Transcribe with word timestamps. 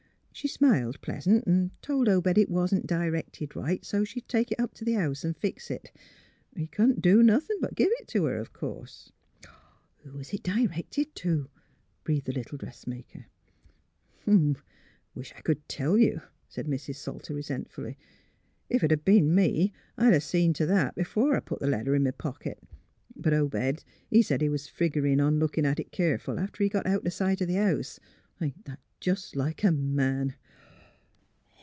She 0.33 0.47
smiled 0.47 1.01
pleasant, 1.01 1.45
'n' 1.47 1.69
told 1.83 2.07
Obed 2.09 2.37
it 2.37 2.49
wa'n't 2.49 2.87
directed 2.87 3.55
right, 3.55 3.83
so 3.85 4.03
she'd 4.03 4.27
take 4.29 4.51
it 4.51 4.59
up 4.61 4.73
t' 4.73 4.83
the 4.85 4.93
house 4.93 5.23
an' 5.23 5.35
fix 5.35 5.67
't. 5.67 5.91
He 6.55 6.65
couldn't 6.65 7.01
do 7.01 7.21
nothin' 7.21 7.57
but 7.59 7.75
give 7.75 7.89
it 7.99 8.07
to 8.07 8.23
her, 8.25 8.37
of 8.37 8.51
course."" 8.53 9.11
Who 10.03 10.13
was 10.13 10.33
it 10.33 10.41
d'rected 10.41 11.13
to?" 11.15 11.49
breathed 12.05 12.25
the 12.25 12.31
little 12.31 12.57
dressmaker. 12.57 13.27
'* 13.77 14.25
I 14.25 14.55
wish 15.13 15.31
't 15.31 15.35
I 15.37 15.41
c'd 15.51 15.67
tell 15.67 15.97
you," 15.97 16.21
said 16.47 16.65
Mrs. 16.65 16.95
Salter, 16.95 17.35
resentfully.'' 17.35 17.97
Ef 18.71 18.83
it'd 18.83 19.05
been 19.05 19.35
me, 19.35 19.73
I'd 19.95 20.13
'a' 20.13 20.21
seen 20.21 20.53
t' 20.53 20.63
that 20.65 20.95
b'fore 20.95 21.35
I 21.35 21.41
put 21.41 21.59
th' 21.59 21.63
letter 21.67 21.93
in 21.93 22.03
my 22.03 22.11
pocket. 22.11 22.63
But 23.15 23.33
Obed, 23.33 23.83
he 24.09 24.23
said 24.23 24.41
he 24.41 24.49
was 24.49 24.67
figgerin' 24.67 25.21
on 25.21 25.37
lookin' 25.37 25.65
at 25.67 25.79
it 25.79 25.91
keer 25.91 26.17
ful 26.17 26.39
after 26.39 26.63
he'd 26.63 26.69
got 26.73 26.87
out 26.87 27.05
o' 27.05 27.09
sight 27.09 27.43
o' 27.43 27.45
th' 27.45 27.51
house. 27.51 27.99
Ain't 28.41 28.65
that 28.65 28.79
jes' 29.05 29.35
like 29.35 29.63
a 29.63 29.71
man? 29.71 30.35